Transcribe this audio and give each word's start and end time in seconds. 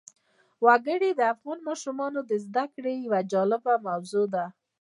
وګړي 0.65 1.11
د 1.15 1.21
افغان 1.33 1.59
ماشومانو 1.67 2.19
د 2.29 2.31
زده 2.45 2.65
کړې 2.73 2.93
یوه 3.05 3.19
جالبه 3.31 3.73
موضوع 3.87 4.25
ده. 4.33 4.45